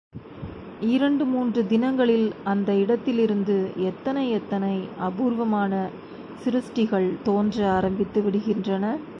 இரண்டு 0.85 1.25
மூன்று 1.25 1.67
தினங்களில் 1.67 2.33
அந்த 2.43 2.73
இடத்திலிருந்து 2.73 3.57
எத்தனை 3.81 4.31
எத்தனை 4.31 4.73
அபூர்வமான 4.99 5.73
சிருஷ்டிகள் 6.45 7.09
தோன்ற 7.23 7.71
ஆரம்பித்து 7.71 8.21
விடுகின்றன! 8.21 8.85